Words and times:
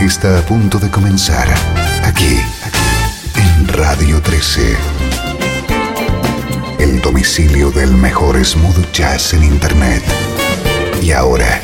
Está 0.00 0.38
a 0.38 0.42
punto 0.42 0.78
de 0.78 0.90
comenzar 0.90 1.48
aquí, 2.04 2.38
en 3.34 3.68
Radio 3.68 4.22
13. 4.22 4.76
El 6.78 7.00
domicilio 7.00 7.70
del 7.72 7.92
mejor 7.92 8.42
smooth 8.44 8.92
jazz 8.92 9.34
en 9.34 9.42
Internet. 9.42 10.02
Y 11.02 11.10
ahora, 11.10 11.60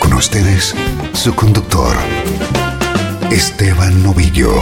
con 0.00 0.12
ustedes, 0.14 0.74
su 1.12 1.34
conductor, 1.34 1.96
Esteban 3.30 4.02
Novillo. 4.02 4.52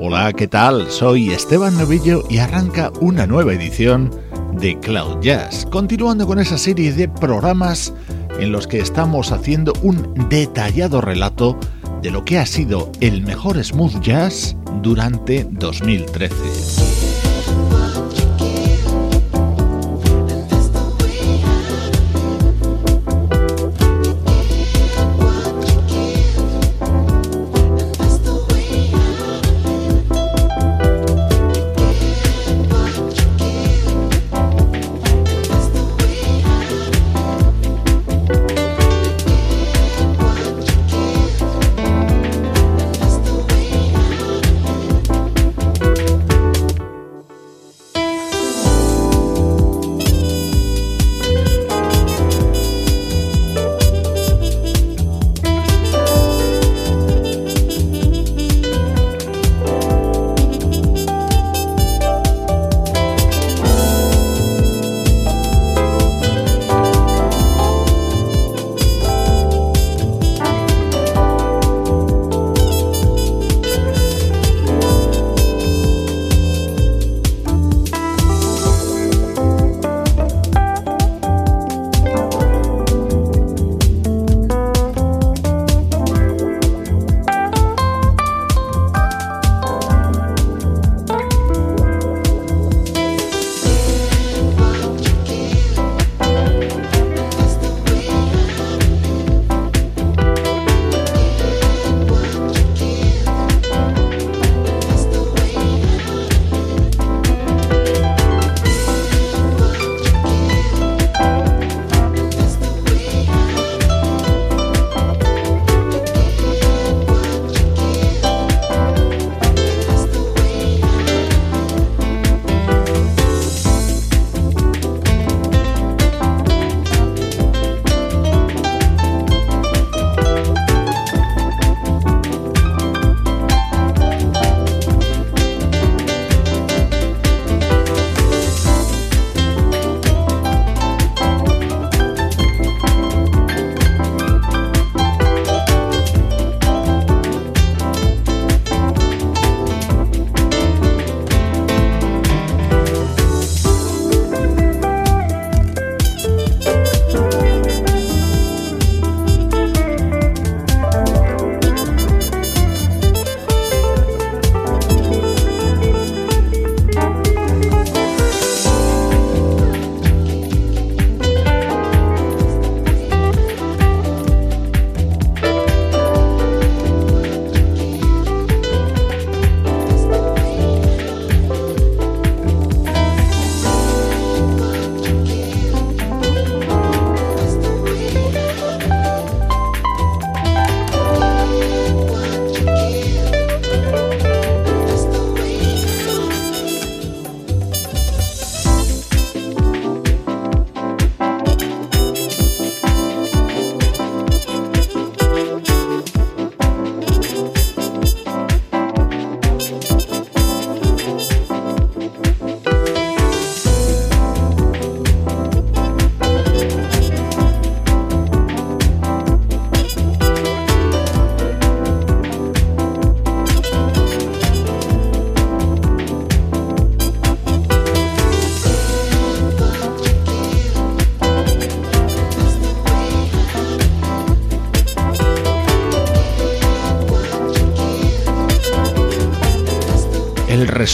Hola, 0.00 0.32
¿qué 0.34 0.46
tal? 0.46 0.90
Soy 0.90 1.32
Esteban 1.32 1.76
Novillo 1.78 2.24
y 2.28 2.38
arranca 2.38 2.92
una 3.00 3.26
nueva 3.26 3.54
edición 3.54 4.23
de 4.64 4.80
Cloud 4.80 5.20
Jazz, 5.20 5.66
continuando 5.70 6.26
con 6.26 6.38
esa 6.38 6.56
serie 6.56 6.90
de 6.94 7.06
programas 7.06 7.92
en 8.40 8.50
los 8.50 8.66
que 8.66 8.78
estamos 8.78 9.30
haciendo 9.30 9.74
un 9.82 10.14
detallado 10.30 11.02
relato 11.02 11.58
de 12.00 12.10
lo 12.10 12.24
que 12.24 12.38
ha 12.38 12.46
sido 12.46 12.90
el 13.00 13.20
mejor 13.20 13.62
smooth 13.62 14.00
jazz 14.00 14.56
durante 14.80 15.46
2013. 15.50 16.83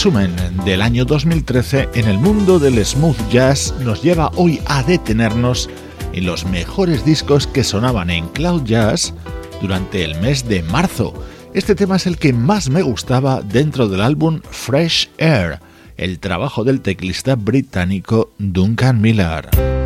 Resumen 0.01 0.35
del 0.65 0.81
año 0.81 1.05
2013 1.05 1.89
en 1.93 2.07
el 2.07 2.17
mundo 2.17 2.57
del 2.57 2.83
smooth 2.83 3.29
jazz 3.29 3.71
nos 3.81 4.01
lleva 4.01 4.31
hoy 4.35 4.59
a 4.65 4.81
detenernos 4.81 5.69
en 6.13 6.25
los 6.25 6.43
mejores 6.43 7.05
discos 7.05 7.45
que 7.45 7.63
sonaban 7.63 8.09
en 8.09 8.27
Cloud 8.29 8.63
Jazz 8.63 9.13
durante 9.61 10.03
el 10.03 10.19
mes 10.19 10.49
de 10.49 10.63
marzo. 10.63 11.13
Este 11.53 11.75
tema 11.75 11.97
es 11.97 12.07
el 12.07 12.17
que 12.17 12.33
más 12.33 12.71
me 12.71 12.81
gustaba 12.81 13.43
dentro 13.43 13.89
del 13.89 14.01
álbum 14.01 14.41
Fresh 14.49 15.11
Air, 15.19 15.59
el 15.97 16.17
trabajo 16.17 16.63
del 16.63 16.81
teclista 16.81 17.35
británico 17.35 18.33
Duncan 18.39 19.01
Miller. 19.01 19.80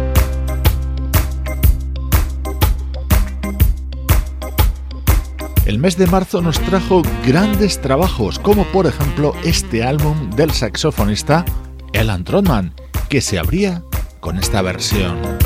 El 5.65 5.79
mes 5.79 5.97
de 5.97 6.05
marzo 6.05 6.41
nos 6.41 6.59
trajo 6.59 7.01
grandes 7.25 7.81
trabajos, 7.81 8.37
como 8.37 8.65
por 8.65 8.85
ejemplo 8.85 9.33
este 9.43 9.83
álbum 9.83 10.29
del 10.31 10.51
saxofonista 10.51 11.43
Elan 11.91 12.23
Trotman, 12.23 12.73
que 13.09 13.19
se 13.19 13.39
abría 13.39 13.83
con 14.19 14.37
esta 14.37 14.61
versión. 14.61 15.44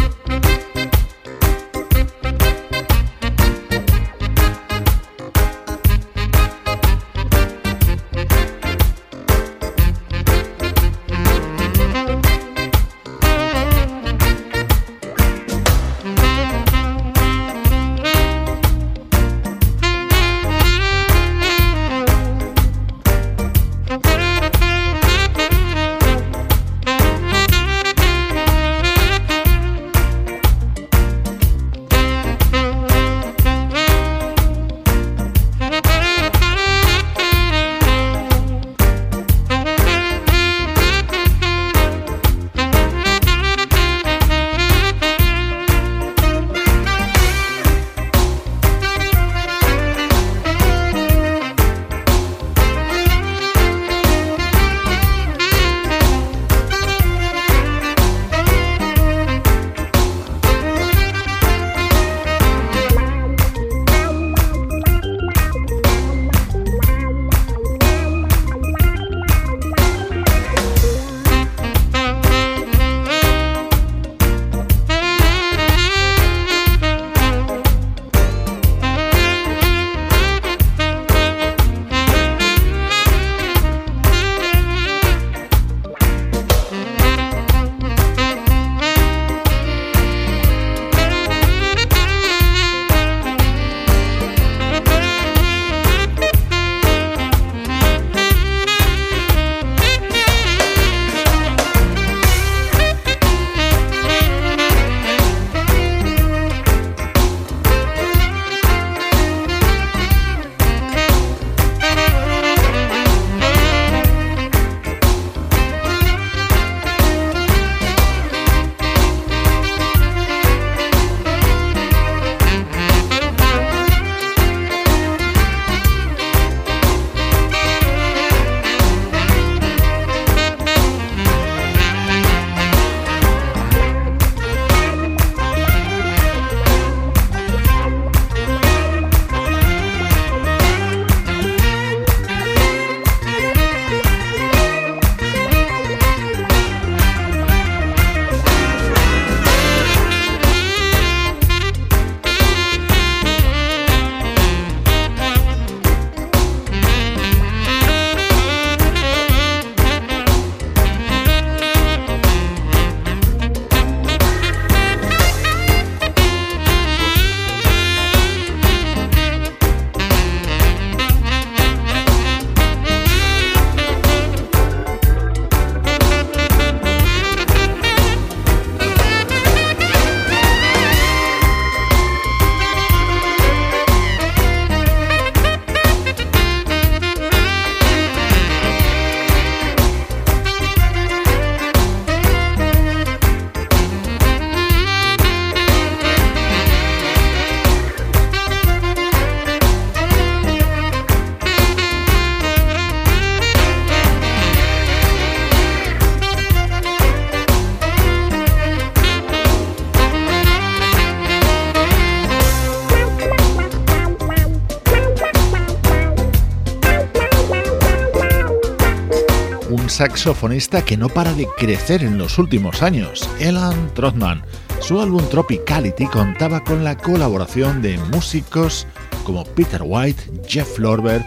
Saxofonista 220.00 220.86
que 220.86 220.96
no 220.96 221.10
para 221.10 221.34
de 221.34 221.46
crecer 221.58 222.04
en 222.04 222.18
los 222.18 222.40
últimos 222.40 222.84
años, 222.84 223.30
Elan 223.42 223.94
Trotman. 223.96 224.42
Su 224.80 225.02
álbum 225.02 225.22
Tropicality 225.30 226.06
contaba 226.06 226.64
con 226.64 226.86
la 226.86 226.98
colaboración 226.98 227.82
de 227.82 227.98
músicos 227.98 228.88
como 229.26 229.44
Peter 229.44 229.82
White, 229.84 230.24
Jeff 230.48 230.80
Lorber, 230.80 231.22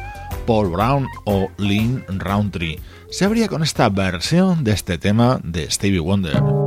Paul 0.46 0.70
Brown 0.70 1.06
o 1.24 1.50
Lynn 1.58 2.02
Roundtree. 2.08 2.80
Se 3.10 3.26
abría 3.26 3.46
con 3.46 3.62
esta 3.62 3.90
versión 3.90 4.64
de 4.64 4.72
este 4.72 4.96
tema 4.96 5.38
de 5.44 5.70
Stevie 5.70 6.00
Wonder. 6.00 6.61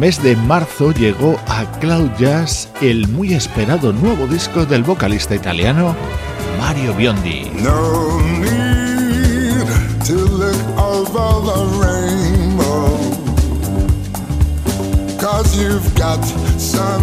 Mes 0.00 0.22
de 0.22 0.34
marzo 0.34 0.92
llegó 0.92 1.38
a 1.46 1.70
Cloud 1.78 2.10
Jazz 2.18 2.70
el 2.80 3.06
muy 3.08 3.34
esperado 3.34 3.92
nuevo 3.92 4.26
disco 4.26 4.64
del 4.64 4.82
vocalista 4.82 5.34
italiano 5.34 5.94
Mario 6.58 6.94
Biondi. 6.94 7.50
No 7.62 8.18
need 8.40 9.66
to 10.06 10.14
look 10.14 10.56
over 10.78 11.42
the 11.44 11.60
rainbow, 11.84 12.98
Cause 15.20 15.54
you've 15.54 15.94
got 15.96 16.24
sun 16.58 17.02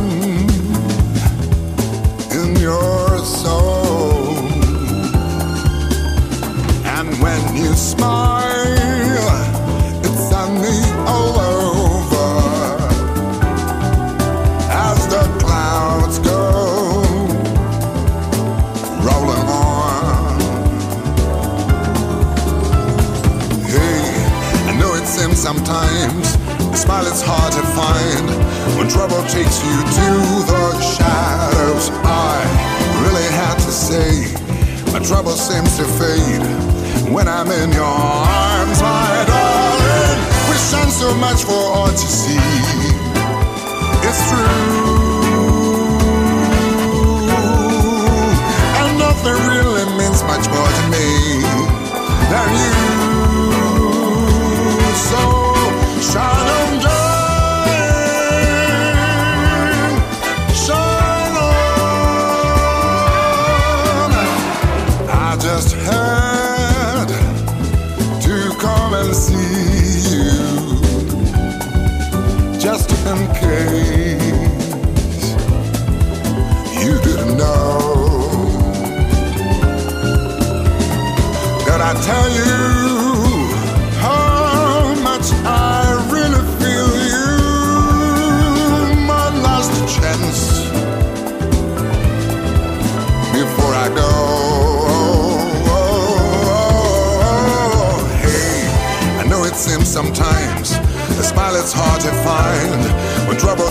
in 2.32 2.56
your 2.60 3.20
soul. 3.20 4.38
And 6.84 7.14
when 7.22 7.56
you 7.56 7.72
smile, 7.76 9.07
sometimes 25.68 26.36
a 26.72 26.78
smile 26.78 27.06
is 27.06 27.22
hard 27.22 27.52
to 27.52 27.62
find 27.76 28.26
when 28.78 28.88
trouble 28.88 29.22
takes 29.28 29.60
you 29.68 29.76
to 30.00 30.10
the 30.48 30.64
shadows. 30.80 31.92
I 32.08 32.40
really 33.04 33.28
had 33.36 33.56
to 33.56 33.72
say, 33.72 34.32
my 34.94 35.00
trouble 35.04 35.34
seems 35.34 35.76
to 35.76 35.84
fade 36.00 36.44
when 37.12 37.28
I'm 37.28 37.52
in 37.52 37.72
your 37.74 37.84
arms, 37.84 38.80
my 38.82 39.26
darling. 39.28 40.20
We 40.48 40.56
shine 40.56 40.92
so 40.92 41.14
much 41.16 41.44
for 41.44 41.60
all 41.76 41.92
to 41.92 42.08
see. 42.22 42.40
It's 44.08 44.22
true, 44.32 44.48
and 48.80 48.98
nothing 48.98 49.38
really 49.52 49.86
means 50.00 50.24
much 50.24 50.48
more 50.48 50.72
to 50.80 50.84
me 50.96 51.44
than 52.32 52.50
you. 52.56 52.97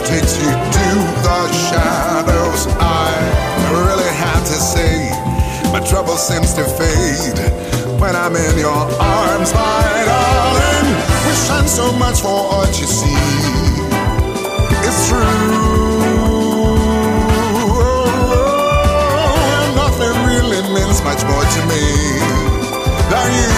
Takes 0.07 0.39
you 0.39 0.47
to 0.47 0.89
the 1.27 1.41
shadows. 1.67 2.67
I 2.79 3.11
really 3.75 4.13
have 4.15 4.43
to 4.45 4.59
say, 4.73 5.11
my 5.73 5.81
trouble 5.81 6.17
seems 6.17 6.55
to 6.55 6.63
fade 6.63 7.39
when 8.01 8.15
I'm 8.15 8.37
in 8.37 8.57
your 8.57 8.83
arms, 9.03 9.53
my 9.53 9.83
darling. 10.07 10.87
We 11.27 11.33
shine 11.47 11.67
so 11.67 11.91
much 11.99 12.21
for 12.21 12.39
what 12.55 12.71
you 12.81 12.87
see. 12.87 13.19
It's 14.87 15.09
true. 15.09 15.97
Nothing 19.75 20.15
really 20.31 20.63
means 20.73 21.03
much 21.03 21.23
more 21.27 21.43
to 21.43 21.61
me 21.67 21.83
than 23.11 23.29
you. 23.35 23.56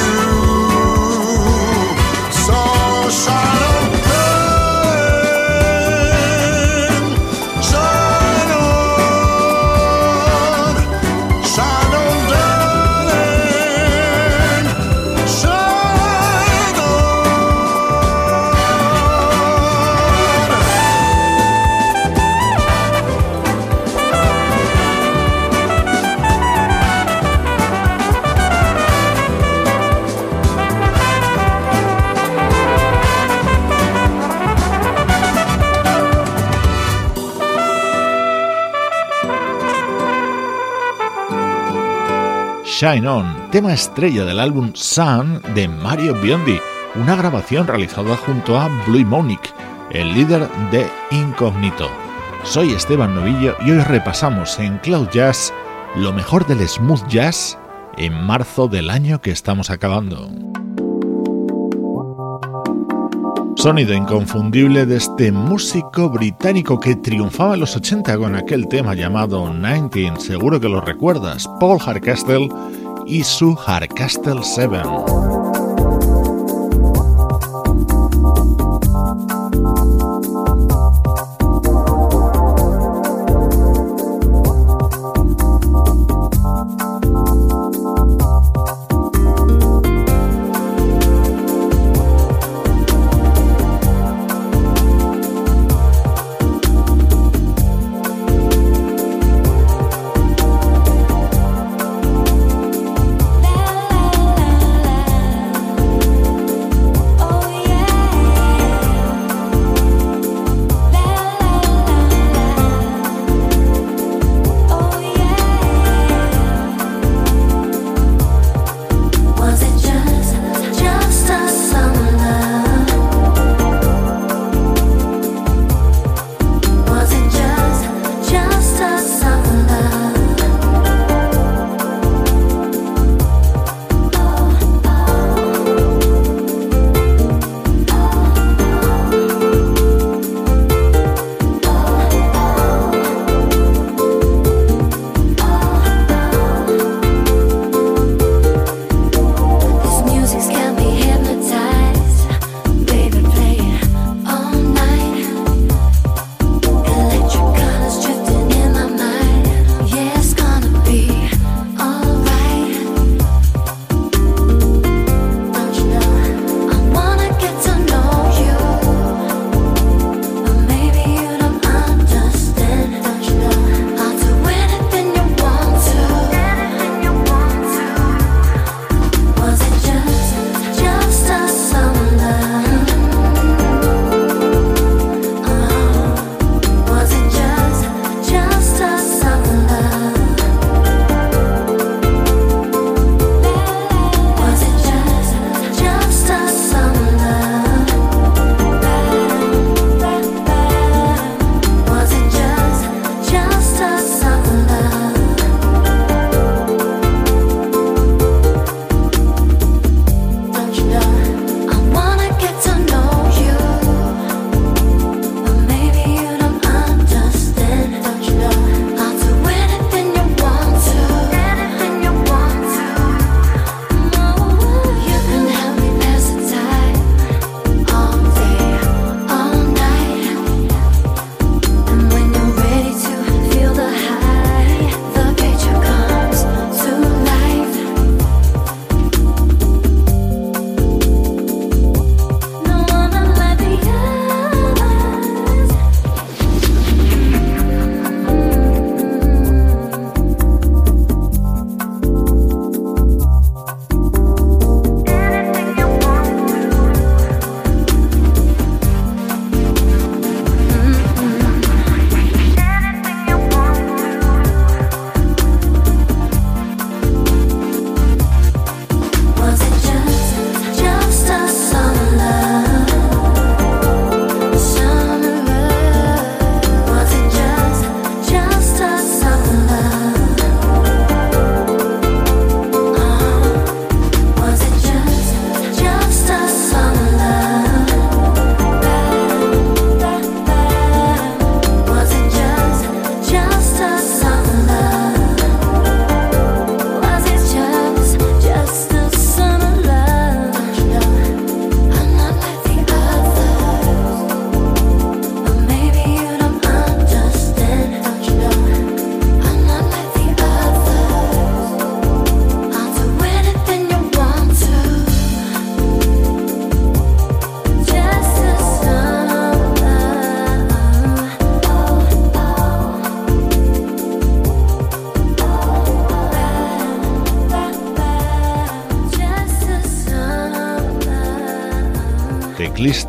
Shine 42.78 43.08
On, 43.08 43.50
tema 43.50 43.72
estrella 43.72 44.24
del 44.24 44.38
álbum 44.38 44.70
Sun 44.72 45.42
de 45.52 45.66
Mario 45.66 46.14
Biondi, 46.14 46.60
una 46.94 47.16
grabación 47.16 47.66
realizada 47.66 48.16
junto 48.16 48.56
a 48.56 48.68
Blue 48.86 49.04
Monic, 49.04 49.52
el 49.90 50.14
líder 50.14 50.48
de 50.70 50.86
Incognito. 51.10 51.90
Soy 52.44 52.70
Esteban 52.70 53.16
Novillo 53.16 53.56
y 53.66 53.72
hoy 53.72 53.80
repasamos 53.80 54.60
en 54.60 54.78
Cloud 54.78 55.08
Jazz 55.10 55.52
lo 55.96 56.12
mejor 56.12 56.46
del 56.46 56.68
smooth 56.68 57.04
jazz 57.08 57.58
en 57.96 58.14
marzo 58.14 58.68
del 58.68 58.90
año 58.90 59.20
que 59.20 59.32
estamos 59.32 59.70
acabando. 59.70 60.47
Sonido 63.68 63.92
inconfundible 63.92 64.86
de 64.86 64.96
este 64.96 65.30
músico 65.30 66.08
británico 66.08 66.80
que 66.80 66.96
triunfaba 66.96 67.52
en 67.52 67.60
los 67.60 67.76
80 67.76 68.16
con 68.16 68.34
aquel 68.34 68.66
tema 68.66 68.94
llamado 68.94 69.46
19, 69.46 70.18
seguro 70.18 70.58
que 70.58 70.70
lo 70.70 70.80
recuerdas, 70.80 71.46
Paul 71.60 71.78
Hardcastle 71.78 72.48
y 73.06 73.24
su 73.24 73.54
Hardcastle 73.54 74.40
7. 74.42 75.37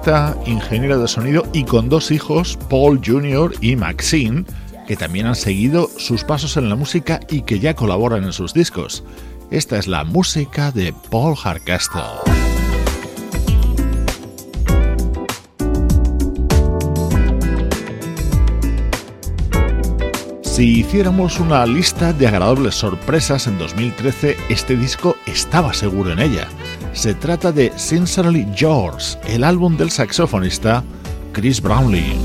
Teclista, 0.09 0.35
ingeniero 0.45 0.99
de 0.99 1.07
sonido 1.07 1.43
y 1.53 1.63
con 1.63 1.87
dos 1.87 2.09
hijos, 2.11 2.57
Paul 2.69 2.99
Jr. 3.05 3.53
y 3.61 3.75
Maxine, 3.75 4.43
que 4.87 4.95
también 4.95 5.27
han 5.27 5.35
seguido 5.35 5.89
sus 5.97 6.23
pasos 6.23 6.57
en 6.57 6.67
la 6.67 6.75
música 6.75 7.19
y 7.29 7.41
que 7.41 7.59
ya 7.59 7.75
colaboran 7.75 8.23
en 8.23 8.33
sus 8.33 8.53
discos. 8.53 9.03
Esta 9.51 9.77
es 9.77 9.87
la 9.87 10.03
música 10.03 10.71
de 10.71 10.93
Paul 11.11 11.35
Hardcastle. 11.35 12.01
Si 20.41 20.79
hiciéramos 20.79 21.39
una 21.39 21.65
lista 21.65 22.13
de 22.13 22.27
agradables 22.27 22.75
sorpresas 22.75 23.47
en 23.47 23.57
2013, 23.59 24.37
este 24.49 24.75
disco 24.75 25.15
estaba 25.25 25.73
seguro 25.73 26.11
en 26.11 26.19
ella. 26.19 26.47
Se 26.93 27.13
trata 27.13 27.51
de 27.51 27.71
Sincerely 27.77 28.47
Yours, 28.55 29.17
el 29.27 29.43
álbum 29.43 29.77
del 29.77 29.89
saxofonista 29.89 30.83
Chris 31.31 31.61
Brownlee. 31.61 32.18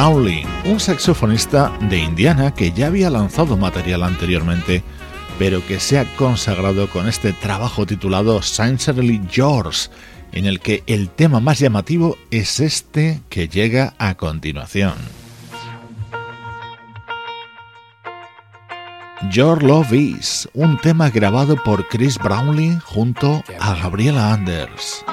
Brownlee, 0.00 0.46
un 0.64 0.80
saxofonista 0.80 1.70
de 1.90 1.98
Indiana 1.98 2.54
que 2.54 2.72
ya 2.72 2.86
había 2.86 3.10
lanzado 3.10 3.58
material 3.58 4.02
anteriormente, 4.02 4.82
pero 5.38 5.62
que 5.66 5.78
se 5.78 5.98
ha 5.98 6.06
consagrado 6.16 6.88
con 6.88 7.06
este 7.06 7.34
trabajo 7.34 7.84
titulado 7.84 8.40
Sincerely 8.40 9.20
Yours, 9.30 9.90
en 10.32 10.46
el 10.46 10.60
que 10.60 10.82
el 10.86 11.10
tema 11.10 11.40
más 11.40 11.58
llamativo 11.58 12.16
es 12.30 12.60
este 12.60 13.20
que 13.28 13.48
llega 13.48 13.92
a 13.98 14.14
continuación. 14.14 14.94
Your 19.30 19.62
Love 19.62 19.92
Is, 19.92 20.48
un 20.54 20.78
tema 20.78 21.10
grabado 21.10 21.56
por 21.62 21.86
Chris 21.88 22.16
Brownlee 22.16 22.78
junto 22.86 23.44
a 23.60 23.74
Gabriela 23.74 24.32
Anders. 24.32 25.04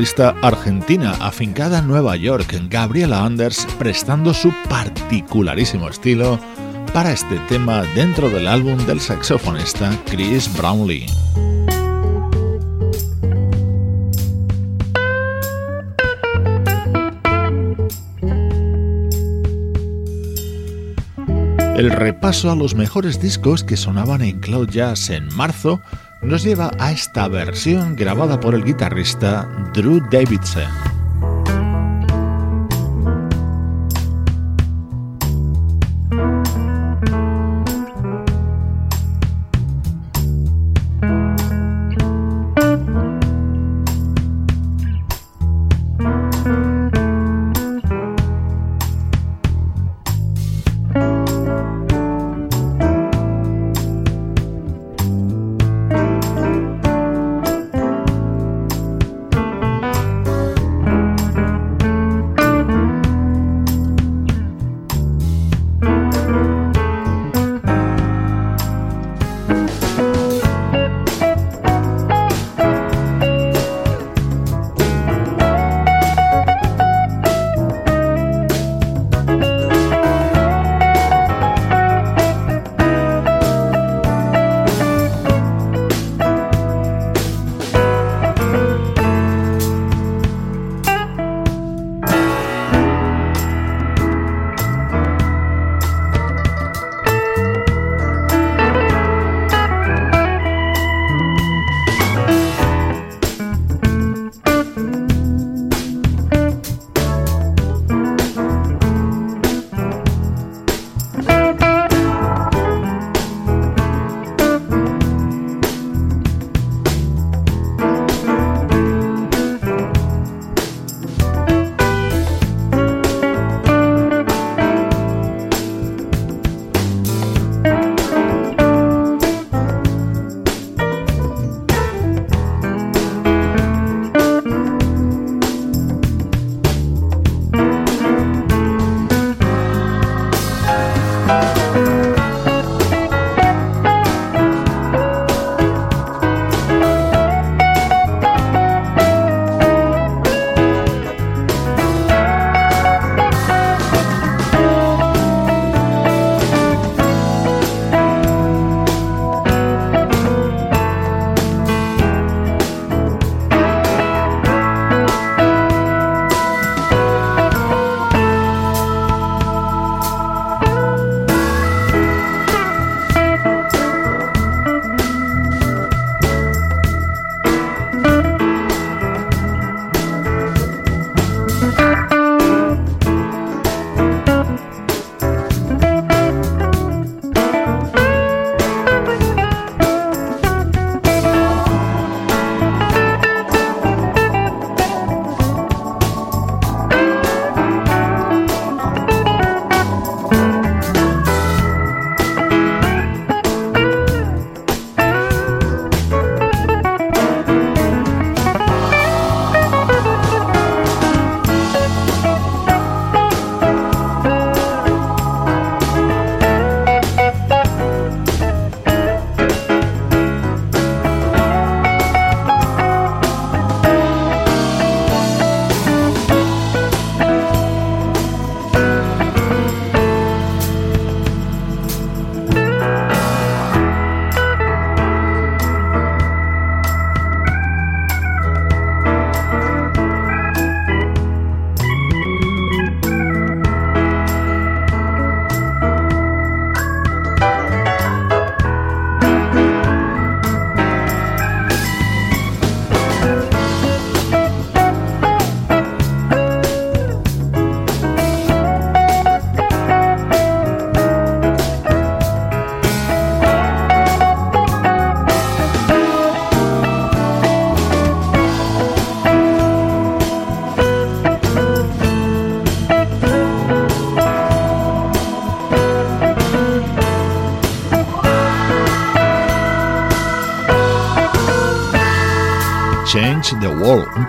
Vocalista 0.00 0.34
argentina 0.40 1.10
afincada 1.20 1.80
en 1.80 1.86
Nueva 1.86 2.16
York, 2.16 2.58
Gabriela 2.70 3.22
Anders, 3.22 3.66
prestando 3.78 4.32
su 4.32 4.50
particularísimo 4.66 5.90
estilo 5.90 6.40
para 6.94 7.12
este 7.12 7.38
tema 7.50 7.82
dentro 7.94 8.30
del 8.30 8.48
álbum 8.48 8.78
del 8.86 8.98
saxofonista 8.98 9.94
Chris 10.06 10.50
Brownlee. 10.56 11.04
El 21.76 21.90
repaso 21.90 22.50
a 22.50 22.56
los 22.56 22.74
mejores 22.74 23.20
discos 23.20 23.62
que 23.64 23.76
sonaban 23.76 24.22
en 24.22 24.40
Cloud 24.40 24.70
Jazz 24.70 25.10
en 25.10 25.28
marzo 25.34 25.82
nos 26.22 26.42
lleva 26.42 26.70
a 26.78 26.92
esta 26.92 27.28
versión 27.28 27.96
grabada 27.96 28.40
por 28.40 28.54
el 28.54 28.64
guitarrista 28.64 29.48
Drew 29.72 30.00
Davidson. 30.10 30.79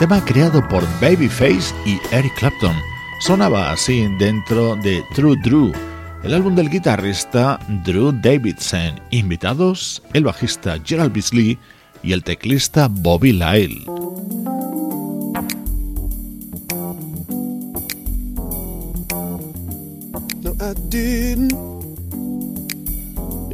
Tema 0.01 0.25
creado 0.25 0.67
por 0.67 0.83
Babyface 0.99 1.75
y 1.85 1.99
Eric 2.11 2.33
Clapton. 2.33 2.75
Sonaba 3.19 3.71
así 3.71 4.07
dentro 4.17 4.75
de 4.77 5.03
True 5.13 5.37
Drew, 5.43 5.71
el 6.23 6.33
álbum 6.33 6.55
del 6.55 6.71
guitarrista 6.71 7.59
Drew 7.85 8.11
Davidson. 8.11 8.99
Invitados 9.11 10.01
el 10.13 10.23
bajista 10.23 10.79
Gerald 10.83 11.13
Beasley 11.13 11.59
y 12.01 12.13
el 12.13 12.23
teclista 12.23 12.87
Bobby 12.89 13.31
Lyle. 13.31 13.90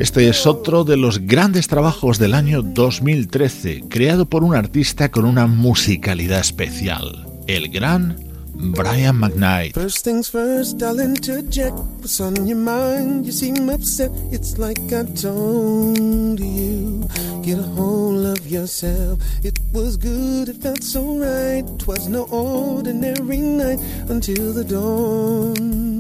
Este 0.08 0.30
es 0.30 0.48
otro 0.48 0.86
de 0.86 0.96
los 0.96 1.20
grandes 1.28 1.68
trabajos 1.68 2.18
del 2.18 2.34
año 2.34 2.62
2013, 2.62 3.84
creado 3.90 4.26
por 4.26 4.46
un 4.46 4.56
artista 4.56 5.12
con 5.12 5.26
una 5.26 5.48
musicalidad 5.48 6.40
especial, 6.40 7.28
el 7.46 7.68
gran 7.68 8.16
Brian 8.54 9.18
McKnight. 9.18 9.74
First 9.74 10.06
things 10.06 10.30
first, 10.30 10.82
I'll 10.82 11.02
interject. 11.02 11.74
What's 12.00 12.22
on 12.22 12.48
your 12.48 12.58
mind? 12.58 13.26
You 13.26 13.34
seem 13.34 13.70
upset. 13.70 14.10
It's 14.32 14.58
like 14.58 14.80
I 14.94 15.04
told 15.14 16.40
you. 16.40 17.06
Get 17.44 17.60
a 17.60 17.68
hold 17.76 18.28
of 18.28 18.48
yourself. 18.48 19.20
It 19.44 19.60
was 19.74 19.98
good, 19.98 20.48
it 20.48 20.62
felt 20.62 20.84
so 20.84 21.20
right. 21.20 21.66
Twas 21.80 22.08
no 22.08 22.24
ordinary 22.32 23.40
night 23.40 23.82
until 24.08 24.54
the 24.54 24.64
dawn. 24.64 25.97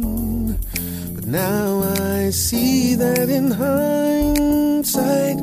Now 1.27 1.83
I 1.83 2.29
see 2.29 2.95
that 2.95 3.27
in 3.27 3.51
hindsight, 3.51 5.35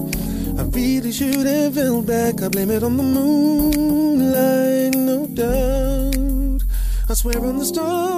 I 0.58 0.62
really 0.62 1.12
should 1.12 1.44
have 1.46 1.74
held 1.74 2.06
back. 2.06 2.40
I 2.40 2.48
blame 2.48 2.70
it 2.70 2.82
on 2.82 2.96
the 2.96 3.02
moonlight, 3.02 4.94
no 4.94 5.26
doubt. 5.26 6.62
I 7.10 7.12
swear 7.12 7.38
on 7.44 7.58
the 7.58 7.66
starlight, 7.66 8.16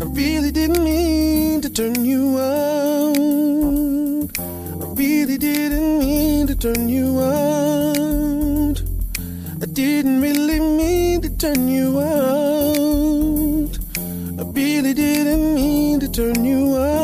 I 0.00 0.04
really 0.14 0.52
didn't 0.52 0.84
mean 0.84 1.60
to 1.62 1.68
turn 1.68 2.04
you 2.04 2.38
out. 2.38 3.18
I 4.38 4.86
really 4.94 5.36
didn't 5.36 5.98
mean 5.98 6.46
to 6.46 6.54
turn 6.54 6.88
you 6.88 7.20
out. 7.20 8.80
I 9.60 9.66
didn't 9.66 10.20
really 10.20 10.60
mean 10.60 11.22
to 11.22 11.28
turn 11.28 11.66
you 11.66 11.98
out 12.00 12.55
turn 16.16 16.44
you 16.46 16.74
on. 16.76 16.96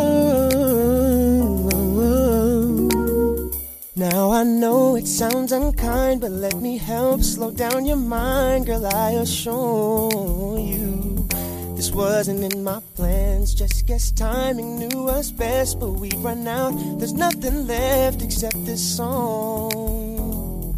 Now 3.95 4.31
I 4.31 4.43
know 4.43 4.97
it 4.97 5.07
sounds 5.07 5.53
unkind, 5.53 6.23
but 6.23 6.31
let 6.31 6.57
me 6.57 6.79
help 6.79 7.23
slow 7.23 7.51
down 7.51 7.85
your 7.85 7.99
mind, 7.99 8.65
girl. 8.67 8.87
I 8.87 9.11
assure 9.11 10.59
you. 10.59 11.29
This 11.77 11.93
wasn't 11.93 12.43
in 12.55 12.65
my 12.65 12.81
plans, 12.97 13.55
just 13.55 13.87
guess 13.87 14.11
timing 14.13 14.79
knew 14.79 15.09
us 15.09 15.31
best, 15.31 15.79
but 15.79 15.91
we 15.91 16.11
run 16.17 16.49
out. 16.49 16.73
There's 16.99 17.13
nothing 17.13 17.67
left 17.67 18.23
except 18.23 18.65
this 18.65 18.83
song. 18.97 20.75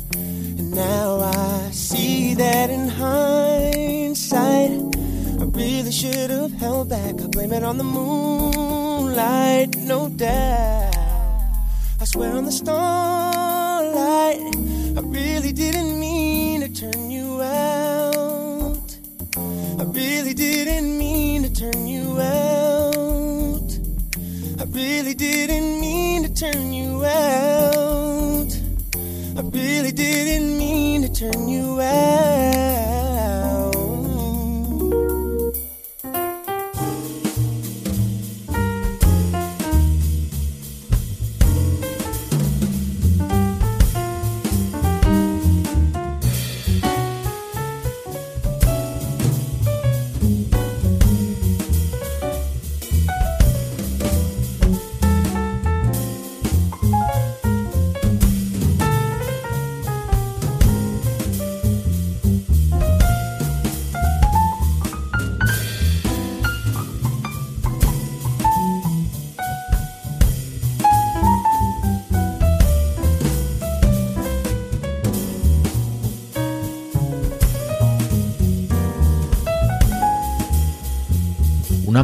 And 0.58 0.72
now 0.72 1.20
I 1.20 1.70
see 1.70 2.34
that 2.34 2.68
in 2.68 2.88
hindsight. 2.88 4.83
Really 5.54 5.92
should 5.92 6.30
have 6.30 6.52
held 6.52 6.88
back. 6.88 7.20
I 7.20 7.26
blame 7.28 7.52
it 7.52 7.62
on 7.62 7.78
the 7.78 7.84
moonlight, 7.84 9.76
no 9.76 10.08
doubt. 10.08 10.96
I 12.00 12.04
swear 12.04 12.32
on 12.34 12.44
the 12.44 12.52
starlight, 12.52 14.40
I 14.98 15.00
really 15.00 15.52
didn't 15.52 16.00
mean 16.00 16.60
to 16.62 16.68
turn 16.68 17.08
you 17.08 17.40
out. 17.40 18.98
I 19.36 19.84
really 19.84 20.34
didn't 20.34 20.98
mean 20.98 21.44
to 21.44 21.52
turn 21.52 21.86
you 21.86 22.20
out. 22.20 23.78
I 24.58 24.64
really 24.64 25.14
didn't 25.14 25.80
mean 25.80 26.24
to 26.24 26.34
turn 26.34 26.72
you 26.72 27.04
out. 27.04 28.52
I 29.36 29.40
really 29.40 29.92
didn't 29.92 30.58
mean 30.58 31.02
to 31.02 31.08
turn 31.12 31.48
you 31.48 31.80
out. 31.80 32.73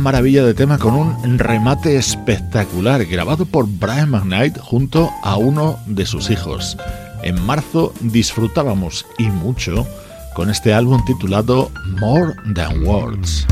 Maravilla 0.01 0.44
de 0.44 0.55
tema 0.55 0.78
con 0.78 0.94
un 0.94 1.38
remate 1.38 1.96
espectacular 1.96 3.05
grabado 3.05 3.44
por 3.44 3.66
Brian 3.68 4.11
McKnight 4.11 4.59
junto 4.59 5.11
a 5.22 5.36
uno 5.36 5.78
de 5.86 6.07
sus 6.07 6.30
hijos. 6.30 6.76
En 7.22 7.40
marzo 7.40 7.92
disfrutábamos 8.01 9.07
y 9.18 9.24
mucho 9.24 9.86
con 10.34 10.51
este 10.51 10.72
álbum 10.72 11.05
titulado 11.05 11.70
More 12.01 12.34
Than 12.55 12.84
Words. 12.84 13.46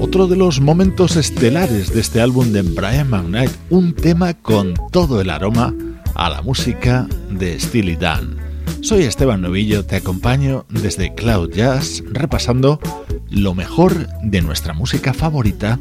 Otro 0.00 0.26
de 0.26 0.36
los 0.36 0.60
momentos 0.60 1.16
estelares 1.16 1.94
de 1.94 2.00
este 2.00 2.20
álbum 2.20 2.52
de 2.52 2.62
Brian 2.62 3.08
McKnight, 3.08 3.50
un 3.70 3.94
tema 3.94 4.34
con 4.34 4.74
todo 4.92 5.20
el 5.20 5.30
aroma 5.30 5.74
a 6.14 6.28
la 6.28 6.42
música 6.42 7.08
de 7.30 7.58
Steely 7.58 7.96
Dan. 7.96 8.43
Soy 8.80 9.04
Esteban 9.04 9.40
Novillo, 9.40 9.84
te 9.84 9.96
acompaño 9.96 10.66
desde 10.68 11.14
Cloud 11.14 11.50
Jazz 11.52 12.02
repasando 12.10 12.80
lo 13.30 13.54
mejor 13.54 14.08
de 14.22 14.42
nuestra 14.42 14.74
música 14.74 15.14
favorita 15.14 15.78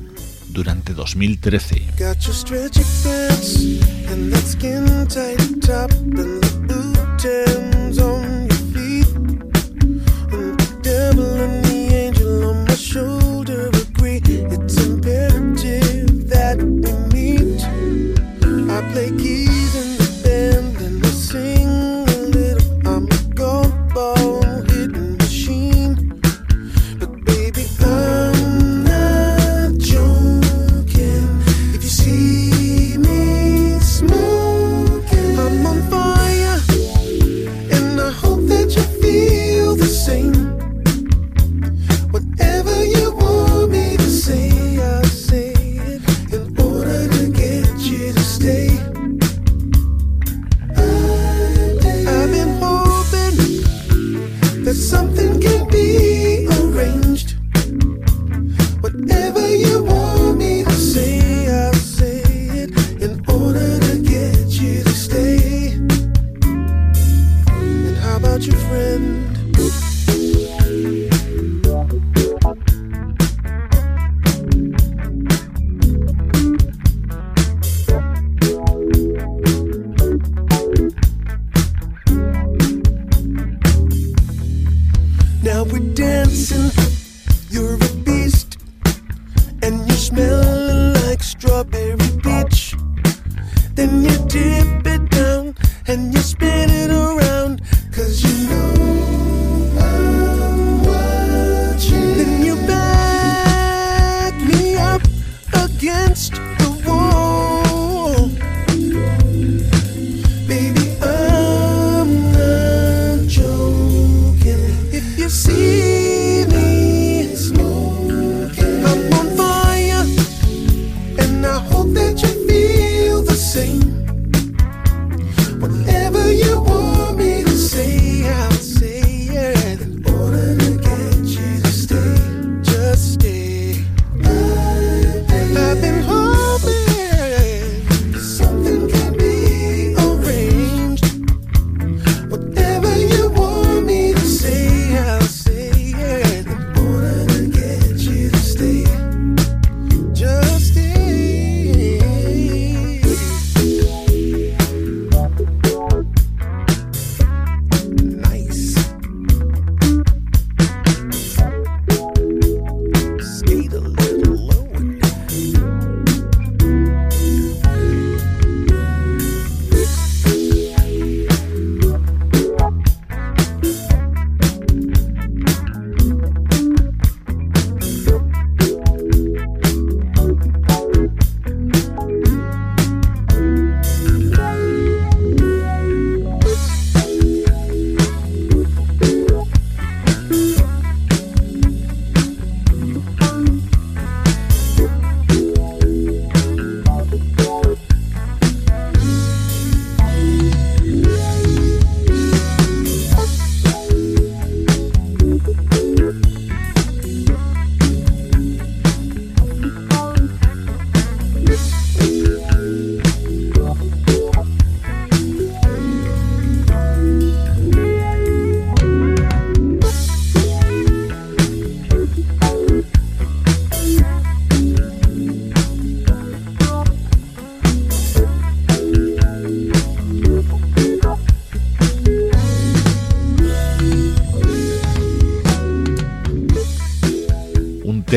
durante 0.49 0.93
2013. 0.93 1.81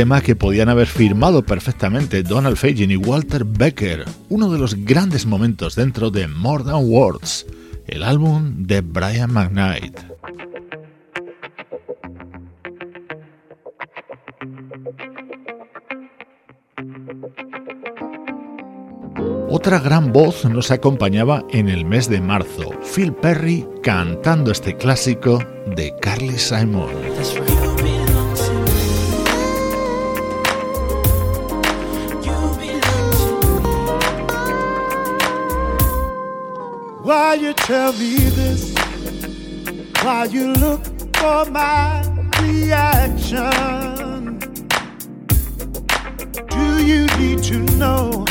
Que 0.07 0.37
podían 0.37 0.69
haber 0.69 0.87
firmado 0.87 1.45
perfectamente 1.45 2.23
Donald 2.23 2.57
Fagen 2.57 2.93
y 2.93 2.97
Walter 2.97 3.45
Becker, 3.45 4.05
uno 4.29 4.53
de 4.53 4.59
los 4.59 4.77
grandes 4.77 5.27
momentos 5.27 5.75
dentro 5.75 6.11
de 6.11 6.29
More 6.29 6.63
Than 6.63 6.89
Words, 6.89 7.47
el 7.89 8.05
álbum 8.05 8.67
de 8.67 8.83
Brian 8.83 9.33
McKnight. 9.33 9.99
Otra 19.51 19.81
gran 19.81 20.13
voz 20.13 20.45
nos 20.45 20.71
acompañaba 20.71 21.45
en 21.51 21.69
el 21.69 21.85
mes 21.85 22.09
de 22.09 22.21
marzo, 22.21 22.71
Phil 22.95 23.13
Perry 23.13 23.67
cantando 23.83 24.53
este 24.53 24.77
clásico 24.77 25.43
de 25.75 25.93
Carly 26.01 26.39
Simon. 26.39 27.66
You 37.41 37.53
tell 37.53 37.93
me 37.93 38.17
this? 38.17 38.73
Why 40.03 40.25
you 40.25 40.53
look 40.55 40.83
for 41.17 41.45
my 41.51 42.03
reaction? 42.41 43.51
Do 46.49 46.85
you 46.85 47.07
need 47.19 47.43
to 47.45 47.59
know 47.77 48.25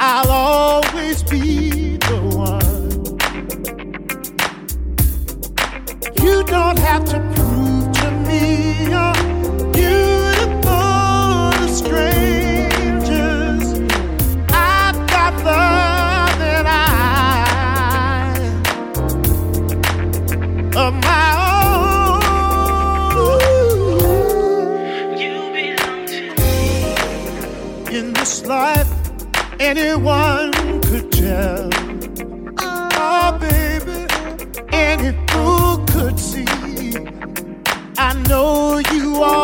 I'll 0.00 0.30
always 0.30 1.22
be 1.22 1.96
the 1.98 2.20
one? 2.34 2.74
You 6.22 6.42
don't 6.44 6.78
have 6.78 7.04
to 7.06 7.20
prove 7.34 7.92
to 8.00 8.10
me 8.26 9.13
anyone 29.76 30.80
could 30.82 31.10
tell. 31.10 31.68
Oh, 32.60 33.38
baby, 33.40 34.06
any 34.72 35.12
fool 35.28 35.84
could 35.86 36.18
see. 36.18 36.44
I 37.98 38.12
know 38.28 38.78
you 38.92 39.22
all 39.22 39.43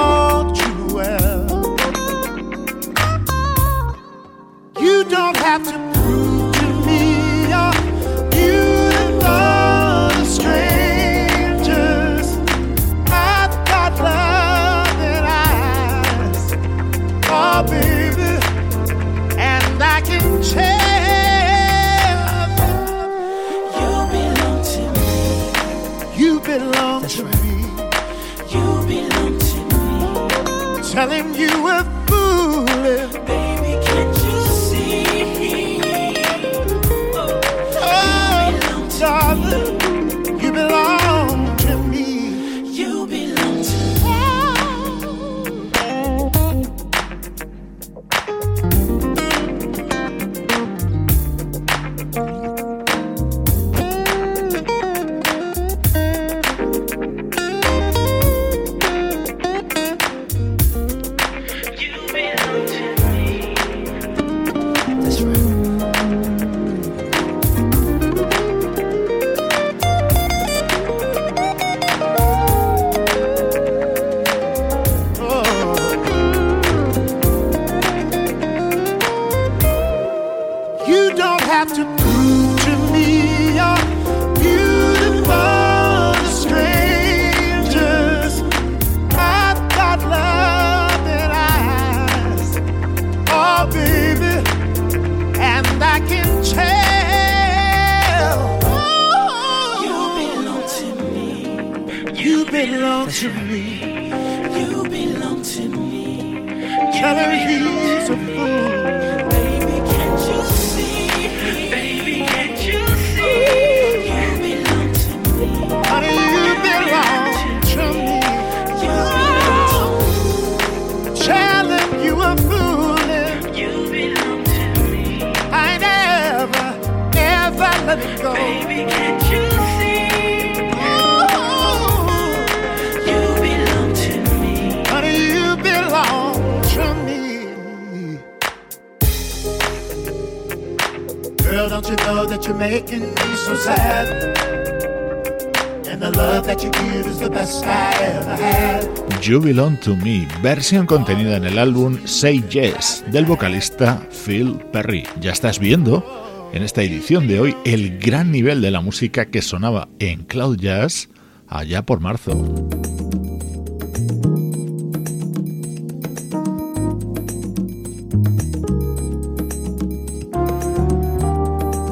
You 149.31 149.41
Belong 149.41 149.79
to 149.85 149.95
Me, 149.95 150.27
versión 150.43 150.87
contenida 150.87 151.37
en 151.37 151.45
el 151.45 151.57
álbum 151.57 152.01
Say 152.05 152.43
Yes 152.51 153.05
del 153.13 153.27
vocalista 153.27 154.03
Phil 154.27 154.59
Perry. 154.73 155.05
Ya 155.21 155.31
estás 155.31 155.61
viendo 155.61 156.51
en 156.53 156.65
esta 156.65 156.83
edición 156.83 157.29
de 157.29 157.39
hoy 157.39 157.57
el 157.65 158.01
gran 158.01 158.33
nivel 158.33 158.61
de 158.61 158.73
la 158.73 158.81
música 158.81 159.27
que 159.27 159.41
sonaba 159.41 159.89
en 160.01 160.25
Cloud 160.25 160.57
Jazz 160.57 161.11
allá 161.47 161.87
por 161.87 162.01
marzo. 162.01 162.33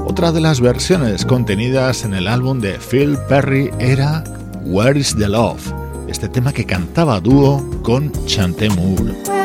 Otra 0.09 0.33
de 0.33 0.41
las 0.41 0.61
versiones 0.61 1.25
contenidas 1.25 2.05
en 2.05 2.15
el 2.15 2.27
álbum 2.27 2.59
de 2.59 2.81
Phil 2.81 3.17
Perry 3.29 3.71
era 3.79 4.25
Where 4.65 4.99
is 4.99 5.15
the 5.15 5.29
Love? 5.29 5.78
este 6.19 6.29
tema 6.29 6.53
que 6.53 6.65
cantaba 6.65 7.21
dúo 7.21 7.65
con 7.85 8.11
Chanté 8.27 8.69
Moore. 8.71 9.38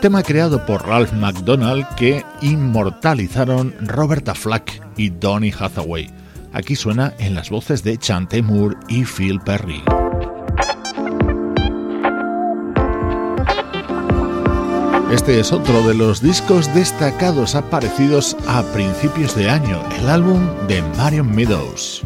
tema 0.00 0.22
creado 0.22 0.64
por 0.64 0.86
Ralph 0.86 1.12
MacDonald 1.12 1.86
que 1.96 2.24
inmortalizaron 2.40 3.74
Roberta 3.80 4.34
Flack 4.34 4.82
y 4.96 5.10
Donny 5.10 5.52
Hathaway. 5.58 6.10
Aquí 6.52 6.76
suena 6.76 7.14
en 7.18 7.34
las 7.34 7.50
voces 7.50 7.82
de 7.82 7.96
Chante 7.98 8.42
Moore 8.42 8.76
y 8.88 9.04
Phil 9.04 9.40
Perry. 9.40 9.82
Este 15.10 15.40
es 15.40 15.52
otro 15.52 15.86
de 15.88 15.94
los 15.94 16.20
discos 16.20 16.72
destacados 16.74 17.54
aparecidos 17.54 18.36
a 18.46 18.62
principios 18.74 19.34
de 19.34 19.48
año, 19.48 19.82
el 19.98 20.08
álbum 20.08 20.46
de 20.68 20.82
Marion 20.98 21.34
Meadows. 21.34 22.04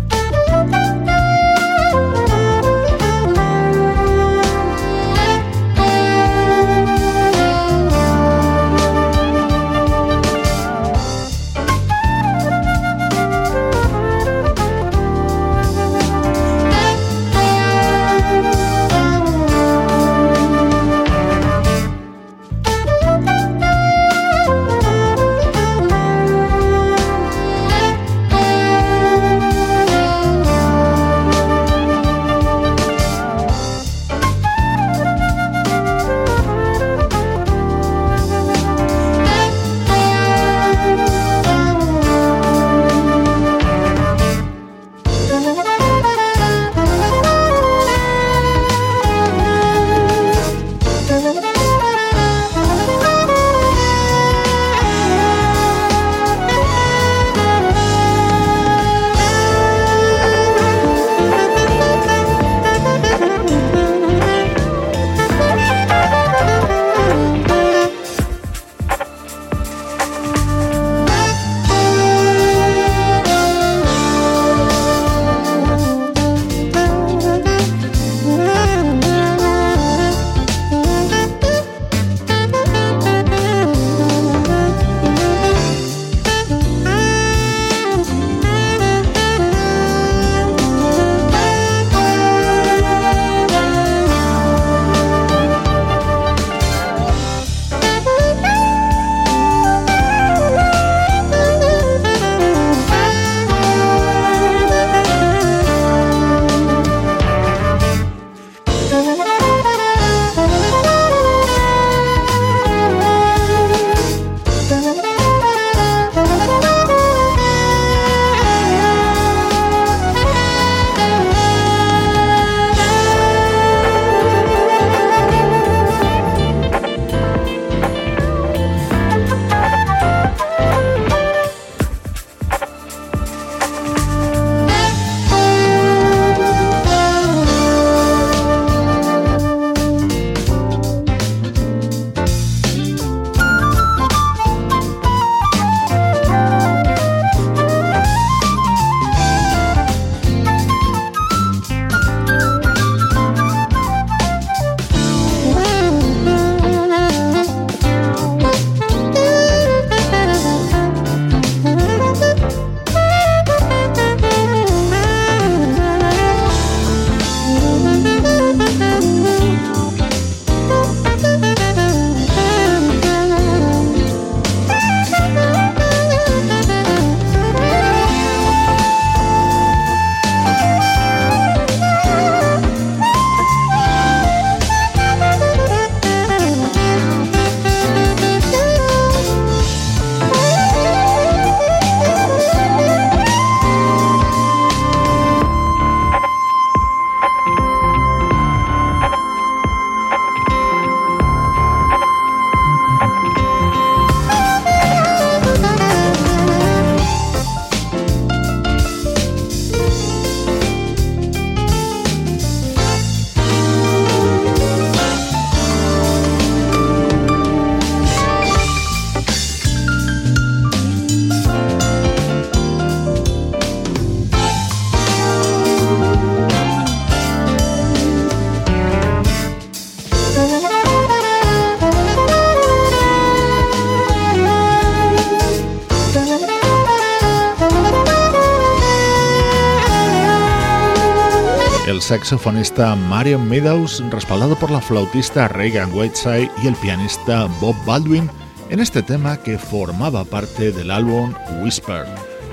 El 241.92 242.00
saxofonista 242.00 242.96
Marion 242.96 243.46
Meadows, 243.46 244.02
respaldado 244.10 244.56
por 244.56 244.70
la 244.70 244.80
flautista 244.80 245.46
Reagan 245.46 245.92
Whiteside 245.92 246.50
y 246.62 246.66
el 246.66 246.74
pianista 246.76 247.44
Bob 247.60 247.76
Baldwin, 247.84 248.30
en 248.70 248.80
este 248.80 249.02
tema 249.02 249.36
que 249.36 249.58
formaba 249.58 250.24
parte 250.24 250.72
del 250.72 250.90
álbum 250.90 251.34
Whisper. 251.60 252.06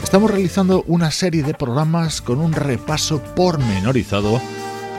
Estamos 0.03 0.29
realizando 0.29 0.83
una 0.87 1.09
serie 1.09 1.41
de 1.41 1.53
programas 1.53 2.21
con 2.21 2.39
un 2.39 2.51
repaso 2.51 3.21
pormenorizado 3.35 4.41